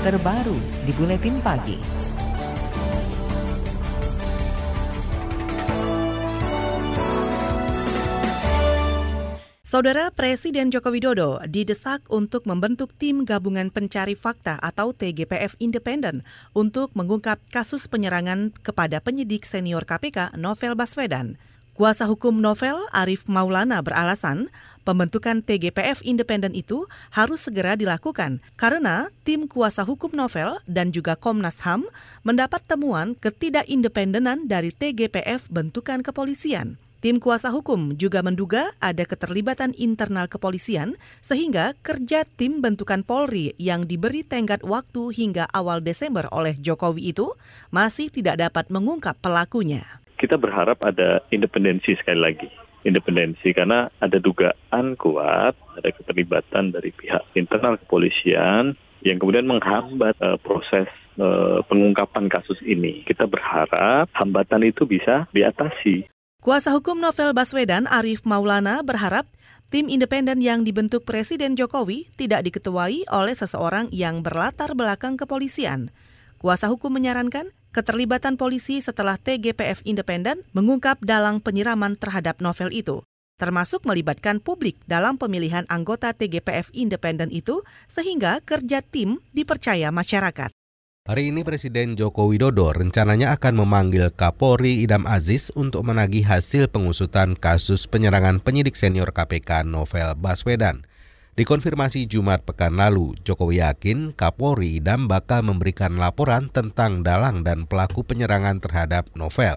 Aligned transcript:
terbaru 0.00 0.56
di 0.88 0.96
Buletin 0.96 1.44
Pagi. 1.44 1.76
Saudara 9.60 10.08
Presiden 10.08 10.72
Joko 10.72 10.88
Widodo 10.88 11.44
didesak 11.44 12.08
untuk 12.08 12.48
membentuk 12.48 12.96
tim 12.96 13.28
gabungan 13.28 13.68
pencari 13.68 14.16
fakta 14.16 14.56
atau 14.64 14.96
TGPF 14.96 15.60
independen 15.60 16.24
untuk 16.56 16.96
mengungkap 16.96 17.36
kasus 17.52 17.84
penyerangan 17.84 18.56
kepada 18.64 19.04
penyidik 19.04 19.44
senior 19.44 19.84
KPK 19.84 20.32
Novel 20.40 20.80
Baswedan. 20.80 21.36
Kuasa 21.80 22.04
hukum 22.04 22.44
Novel, 22.44 22.76
Arif 22.92 23.24
Maulana 23.24 23.80
beralasan 23.80 24.52
pembentukan 24.82 25.44
TGPF 25.44 26.00
independen 26.02 26.52
itu 26.56 26.88
harus 27.12 27.46
segera 27.46 27.78
dilakukan 27.78 28.44
karena 28.56 29.08
tim 29.22 29.46
kuasa 29.46 29.84
hukum 29.86 30.12
Novel 30.12 30.58
dan 30.68 30.90
juga 30.90 31.16
Komnas 31.16 31.62
HAM 31.62 31.88
mendapat 32.26 32.64
temuan 32.64 33.16
ketidakindependenan 33.18 34.48
dari 34.48 34.72
TGPF 34.72 35.50
bentukan 35.52 36.04
kepolisian. 36.04 36.80
Tim 37.00 37.16
kuasa 37.16 37.48
hukum 37.48 37.96
juga 37.96 38.20
menduga 38.20 38.76
ada 38.76 39.08
keterlibatan 39.08 39.72
internal 39.80 40.28
kepolisian 40.28 41.00
sehingga 41.24 41.72
kerja 41.80 42.28
tim 42.36 42.60
bentukan 42.60 43.00
Polri 43.00 43.56
yang 43.56 43.88
diberi 43.88 44.20
tenggat 44.20 44.60
waktu 44.60 45.08
hingga 45.08 45.48
awal 45.56 45.80
Desember 45.80 46.28
oleh 46.28 46.60
Jokowi 46.60 47.16
itu 47.16 47.32
masih 47.72 48.12
tidak 48.12 48.36
dapat 48.36 48.68
mengungkap 48.68 49.16
pelakunya 49.16 50.00
kita 50.20 50.36
berharap 50.36 50.76
ada 50.84 51.24
independensi 51.32 51.96
sekali 51.96 52.20
lagi 52.20 52.48
independensi 52.84 53.52
karena 53.52 53.92
ada 54.00 54.16
dugaan 54.16 54.96
kuat 54.96 55.54
ada 55.76 55.88
keterlibatan 55.92 56.72
dari 56.72 56.90
pihak 56.92 57.24
internal 57.36 57.76
kepolisian 57.80 58.76
yang 59.00 59.16
kemudian 59.16 59.48
menghambat 59.48 60.16
uh, 60.20 60.36
proses 60.40 60.88
uh, 61.16 61.64
pengungkapan 61.64 62.28
kasus 62.28 62.60
ini. 62.64 63.00
Kita 63.08 63.24
berharap 63.24 64.08
hambatan 64.12 64.68
itu 64.68 64.84
bisa 64.84 65.24
diatasi. 65.32 66.08
Kuasa 66.40 66.72
hukum 66.72 66.96
Novel 66.96 67.36
Baswedan 67.36 67.84
Arif 67.84 68.24
Maulana 68.24 68.80
berharap 68.80 69.28
tim 69.68 69.92
independen 69.92 70.40
yang 70.40 70.64
dibentuk 70.64 71.04
Presiden 71.04 71.52
Jokowi 71.52 72.08
tidak 72.16 72.48
diketuai 72.48 73.04
oleh 73.12 73.36
seseorang 73.36 73.92
yang 73.92 74.24
berlatar 74.24 74.72
belakang 74.72 75.20
kepolisian. 75.20 75.92
Kuasa 76.40 76.72
hukum 76.72 76.96
menyarankan 76.96 77.52
keterlibatan 77.70 78.34
polisi 78.34 78.82
setelah 78.82 79.18
TGPF 79.18 79.82
independen 79.86 80.42
mengungkap 80.54 81.02
dalang 81.02 81.38
penyiraman 81.38 81.94
terhadap 81.98 82.42
novel 82.42 82.70
itu, 82.74 83.02
termasuk 83.40 83.86
melibatkan 83.88 84.42
publik 84.42 84.76
dalam 84.84 85.16
pemilihan 85.16 85.64
anggota 85.72 86.12
TGPF 86.12 86.68
independen 86.76 87.32
itu 87.32 87.62
sehingga 87.88 88.42
kerja 88.44 88.84
tim 88.84 89.22
dipercaya 89.32 89.88
masyarakat. 89.88 90.52
Hari 91.08 91.32
ini 91.32 91.42
Presiden 91.42 91.96
Joko 91.96 92.28
Widodo 92.28 92.70
rencananya 92.76 93.32
akan 93.32 93.64
memanggil 93.64 94.12
Kapolri 94.12 94.84
Idam 94.84 95.08
Aziz 95.08 95.48
untuk 95.56 95.82
menagih 95.88 96.28
hasil 96.28 96.68
pengusutan 96.68 97.34
kasus 97.34 97.88
penyerangan 97.88 98.38
penyidik 98.38 98.76
senior 98.76 99.08
KPK 99.08 99.64
Novel 99.64 100.12
Baswedan. 100.20 100.84
Dikonfirmasi 101.38 102.10
Jumat 102.10 102.42
pekan 102.42 102.74
lalu, 102.74 103.14
Jokowi 103.22 103.62
yakin 103.62 104.10
Kapolri 104.18 104.82
Idam 104.82 105.06
bakal 105.06 105.46
memberikan 105.46 105.94
laporan 105.94 106.50
tentang 106.50 107.06
dalang 107.06 107.46
dan 107.46 107.70
pelaku 107.70 108.02
penyerangan 108.02 108.58
terhadap 108.58 109.06
Novel. 109.14 109.54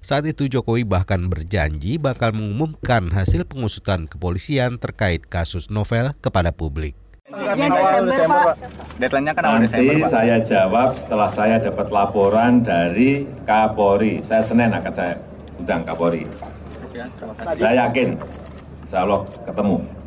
Saat 0.00 0.24
itu 0.24 0.48
Jokowi 0.48 0.88
bahkan 0.88 1.28
berjanji 1.28 2.00
bakal 2.00 2.32
mengumumkan 2.32 3.12
hasil 3.12 3.44
pengusutan 3.44 4.08
kepolisian 4.08 4.80
terkait 4.80 5.28
kasus 5.28 5.68
Novel 5.68 6.16
kepada 6.24 6.56
publik. 6.56 6.96
Awal 7.28 8.08
Desember, 8.08 8.56
Pak. 8.56 8.56
Deadline-nya 8.96 9.32
kan 9.36 9.42
awal 9.44 9.60
Desember, 9.68 9.94
Pak. 10.00 10.08
saya 10.08 10.36
jawab 10.40 10.88
setelah 10.96 11.28
saya 11.28 11.56
dapat 11.60 11.92
laporan 11.92 12.64
dari 12.64 13.28
Kapolri. 13.44 14.24
Saya 14.24 14.40
Senin 14.40 14.72
akan 14.72 14.92
saya 14.96 15.20
undang 15.60 15.84
Kapolri. 15.84 16.24
Saya 17.60 17.86
yakin, 17.86 18.16
insya 18.88 19.04
Allah 19.04 19.20
ketemu 19.44 19.99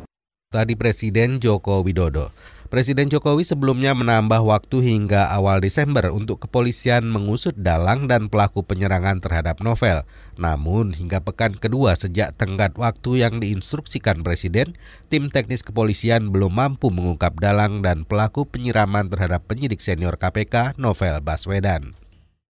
tadi 0.54 0.78
Presiden 0.78 1.42
Joko 1.42 1.82
Widodo. 1.82 2.30
Presiden 2.74 3.06
Jokowi 3.06 3.46
sebelumnya 3.46 3.94
menambah 3.94 4.42
waktu 4.42 4.82
hingga 4.82 5.30
awal 5.30 5.62
Desember 5.62 6.10
untuk 6.10 6.42
kepolisian 6.42 7.06
mengusut 7.06 7.54
dalang 7.54 8.10
dan 8.10 8.26
pelaku 8.26 8.66
penyerangan 8.66 9.22
terhadap 9.22 9.62
novel. 9.62 10.02
Namun 10.34 10.90
hingga 10.90 11.22
pekan 11.22 11.54
kedua 11.54 11.94
sejak 11.94 12.34
tenggat 12.34 12.74
waktu 12.74 13.22
yang 13.22 13.38
diinstruksikan 13.38 14.26
Presiden, 14.26 14.74
tim 15.06 15.30
teknis 15.30 15.62
kepolisian 15.62 16.34
belum 16.34 16.50
mampu 16.50 16.90
mengungkap 16.90 17.38
dalang 17.38 17.78
dan 17.78 18.02
pelaku 18.02 18.42
penyiraman 18.42 19.06
terhadap 19.06 19.46
penyidik 19.46 19.78
senior 19.78 20.18
KPK 20.18 20.74
Novel 20.74 21.22
Baswedan. 21.22 21.94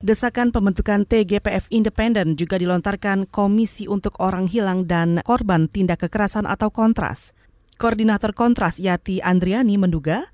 Desakan 0.03 0.55
pembentukan 0.55 1.03
TGPF 1.03 1.67
independen 1.67 2.39
juga 2.39 2.59
dilontarkan 2.59 3.27
Komisi 3.27 3.91
untuk 3.91 4.19
Orang 4.23 4.51
Hilang 4.51 4.87
dan 4.87 5.19
Korban 5.23 5.71
Tindak 5.71 6.07
Kekerasan 6.07 6.47
atau 6.47 6.71
Kontras. 6.71 7.35
Koordinator 7.75 8.37
Kontras 8.37 8.77
Yati 8.77 9.19
Andriani 9.19 9.81
menduga 9.81 10.29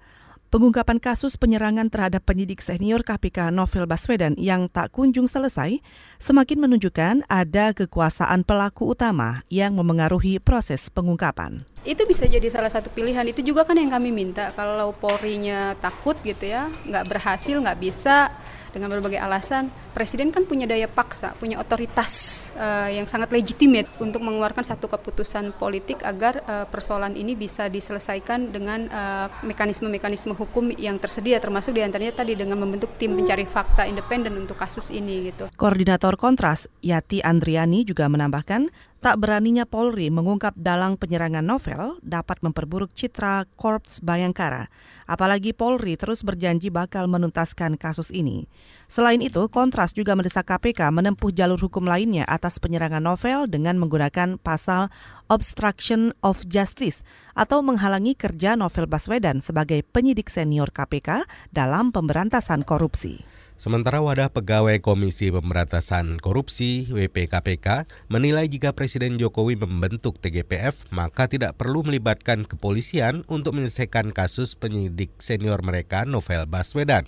pengungkapan 0.49 0.97
kasus 0.97 1.37
penyerangan 1.37 1.87
terhadap 1.87 2.25
penyidik 2.25 2.59
senior 2.59 3.05
KPK 3.05 3.53
Novel 3.53 3.85
Baswedan 3.85 4.35
yang 4.35 4.67
tak 4.67 4.91
kunjung 4.91 5.29
selesai 5.29 5.79
semakin 6.17 6.57
menunjukkan 6.59 7.29
ada 7.29 7.71
kekuasaan 7.71 8.43
pelaku 8.43 8.91
utama 8.91 9.45
yang 9.47 9.77
memengaruhi 9.77 10.41
proses 10.41 10.89
pengungkapan. 10.91 11.63
Itu 11.87 12.03
bisa 12.03 12.27
jadi 12.27 12.45
salah 12.51 12.69
satu 12.69 12.91
pilihan. 12.91 13.23
Itu 13.27 13.39
juga 13.39 13.63
kan 13.63 13.79
yang 13.79 13.91
kami 13.93 14.11
minta 14.11 14.51
kalau 14.53 14.91
Polri-nya 14.91 15.79
takut 15.79 16.19
gitu 16.21 16.49
ya, 16.49 16.67
nggak 16.87 17.07
berhasil, 17.07 17.55
nggak 17.55 17.79
bisa 17.79 18.33
dengan 18.71 18.93
berbagai 18.93 19.17
alasan 19.17 19.73
presiden 19.93 20.29
kan 20.29 20.45
punya 20.45 20.69
daya 20.69 20.85
paksa, 20.85 21.33
punya 21.37 21.57
otoritas 21.57 22.47
uh, 22.55 22.87
yang 22.87 23.09
sangat 23.09 23.33
legitimate 23.33 23.89
untuk 23.97 24.21
mengeluarkan 24.21 24.61
satu 24.61 24.85
keputusan 24.85 25.57
politik 25.57 26.05
agar 26.05 26.45
uh, 26.45 26.65
persoalan 26.69 27.17
ini 27.17 27.33
bisa 27.33 27.67
diselesaikan 27.67 28.53
dengan 28.53 28.87
eh, 28.89 29.27
mekanisme-mekanisme 29.45 30.33
uh, 30.33 30.37
hukum 30.37 30.71
yang 30.77 31.01
tersedia 31.01 31.41
termasuk 31.41 31.75
di 31.75 31.81
antaranya 31.81 32.21
tadi 32.21 32.37
dengan 32.37 32.61
membentuk 32.61 32.95
tim 33.01 33.17
pencari 33.17 33.43
fakta 33.49 33.89
independen 33.89 34.37
untuk 34.37 34.55
kasus 34.55 34.93
ini 34.93 35.33
gitu. 35.33 35.49
Koordinator 35.57 36.15
Kontras 36.15 36.69
Yati 36.85 37.25
Andriani 37.25 37.83
juga 37.83 38.05
menambahkan 38.07 38.69
tak 38.99 39.23
beraninya 39.23 39.63
Polri 39.63 40.11
mengungkap 40.11 40.55
dalang 40.59 40.99
penyerangan 40.99 41.43
novel 41.43 41.97
dapat 42.03 42.43
memperburuk 42.43 42.91
citra 42.91 43.47
Korps 43.55 44.03
Bayangkara. 44.03 44.67
Apalagi 45.07 45.55
Polri 45.55 45.95
terus 45.95 46.21
berjanji 46.21 46.67
bakal 46.67 47.07
menuntaskan 47.07 47.79
kasus 47.79 48.11
ini. 48.11 48.45
Selain 48.91 49.23
itu, 49.23 49.47
Kontras 49.47 49.95
juga 49.95 50.13
mendesak 50.19 50.51
KPK 50.51 50.91
menempuh 50.91 51.31
jalur 51.31 51.57
hukum 51.57 51.87
lainnya 51.87 52.27
atas 52.27 52.59
penyerangan 52.59 53.01
novel 53.01 53.47
dengan 53.47 53.79
menggunakan 53.79 54.35
pasal 54.37 54.91
obstruction 55.31 56.11
of 56.19 56.43
justice 56.45 56.99
atau 57.33 57.63
menghalangi 57.63 58.19
kerja 58.19 58.59
Novel 58.59 58.85
Baswedan 58.91 59.39
sebagai 59.39 59.79
penyidik 59.81 60.27
senior 60.27 60.75
KPK 60.75 61.23
dalam 61.55 61.95
pemberantasan 61.95 62.67
korupsi. 62.67 63.38
Sementara 63.59 63.99
wadah 63.99 64.31
pegawai 64.31 64.79
Komisi 64.79 65.35
Pemberantasan 65.35 66.15
Korupsi 66.23 66.87
WPKPK 66.95 67.91
menilai 68.07 68.47
jika 68.47 68.71
Presiden 68.71 69.19
Jokowi 69.19 69.59
membentuk 69.59 70.15
TGPF 70.15 70.87
maka 70.95 71.27
tidak 71.27 71.59
perlu 71.59 71.83
melibatkan 71.83 72.47
kepolisian 72.47 73.27
untuk 73.27 73.59
menyelesaikan 73.59 74.15
kasus 74.15 74.55
penyidik 74.55 75.11
senior 75.19 75.59
mereka 75.59 76.07
Novel 76.07 76.47
Baswedan. 76.47 77.03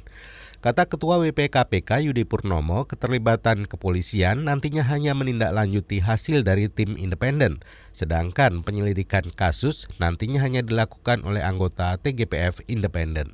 Kata 0.59 0.91
Ketua 0.91 1.23
WPKPK 1.23 2.03
Yudi 2.03 2.27
Purnomo, 2.27 2.83
keterlibatan 2.83 3.63
kepolisian 3.63 4.43
nantinya 4.43 4.83
hanya 4.91 5.15
menindaklanjuti 5.15 6.03
hasil 6.03 6.43
dari 6.43 6.67
tim 6.67 6.99
independen, 6.99 7.63
sedangkan 7.95 8.59
penyelidikan 8.67 9.23
kasus 9.39 9.87
nantinya 10.03 10.43
hanya 10.43 10.59
dilakukan 10.59 11.23
oleh 11.23 11.47
anggota 11.47 11.95
TGPF 11.95 12.59
independen 12.67 13.31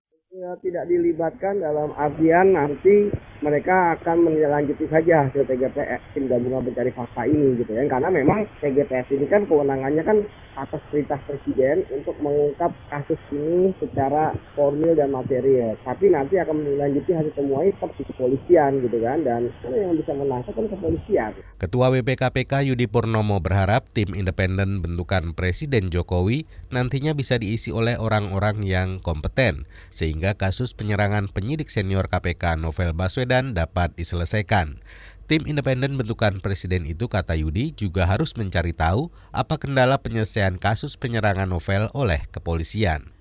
tidak 0.63 0.87
dilibatkan 0.87 1.59
dalam 1.59 1.91
artian 1.99 2.55
nanti 2.55 3.11
mereka 3.41 3.99
akan 3.99 4.27
menindaklanjuti 4.27 4.85
saja 4.89 5.29
ke 5.29 5.45
TGPF 5.45 6.01
tim 6.13 6.25
gabungan 6.25 6.65
pencari 6.65 6.91
fakta 6.93 7.23
ini 7.29 7.61
gitu 7.61 7.71
ya. 7.73 7.85
Karena 7.85 8.09
memang 8.09 8.49
TGPF 8.59 9.07
ini 9.13 9.25
kan 9.29 9.45
kewenangannya 9.45 10.03
kan 10.03 10.17
atas 10.57 10.81
perintah 10.89 11.21
presiden 11.29 11.85
untuk 11.93 12.17
mengungkap 12.17 12.73
kasus 12.89 13.21
ini 13.29 13.77
secara 13.77 14.33
formil 14.57 14.97
dan 14.97 15.13
material 15.13 15.77
tapi 15.85 16.09
nanti 16.09 16.41
akan 16.41 16.65
menindaklanjuti 16.65 17.11
hasil 17.13 17.33
temuan 17.37 17.69
di 17.69 18.03
kepolisian 18.09 18.71
gitu 18.81 18.97
kan. 19.01 19.17
Dan 19.21 19.53
yang 19.69 19.93
bisa 19.93 20.11
menangkap 20.17 20.53
kan 20.57 20.67
kepolisian. 20.73 21.31
Ketua 21.61 21.93
WPKPK 21.93 22.73
Yudi 22.73 22.89
Purnomo 22.89 23.37
berharap 23.37 23.89
tim 23.93 24.17
independen 24.17 24.81
bentukan 24.81 25.37
Presiden 25.37 25.93
Jokowi 25.93 26.49
nantinya 26.73 27.13
bisa 27.13 27.37
diisi 27.37 27.69
oleh 27.69 27.97
orang-orang 28.01 28.65
yang 28.65 28.97
kompeten 29.01 29.69
sehingga 29.93 30.33
kasus 30.33 30.73
penyerangan 30.73 31.29
penyidik 31.29 31.69
senior 31.69 32.09
KPK 32.09 32.57
Novel 32.57 32.93
Baswedan 33.27 33.51
dapat 33.51 33.91
diselesaikan. 33.99 34.79
Tim 35.27 35.43
independen 35.51 35.99
bentukan 35.99 36.39
presiden 36.39 36.87
itu 36.87 37.11
kata 37.11 37.35
Yudi 37.35 37.75
juga 37.75 38.07
harus 38.07 38.31
mencari 38.39 38.71
tahu 38.71 39.11
apa 39.35 39.59
kendala 39.59 39.99
penyelesaian 39.99 40.55
kasus 40.55 40.95
penyerangan 40.95 41.51
novel 41.51 41.91
oleh 41.91 42.23
kepolisian. 42.31 43.11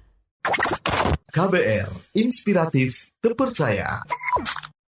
KBR, 1.35 1.91
inspiratif, 2.15 3.11
terpercaya. 3.19 4.07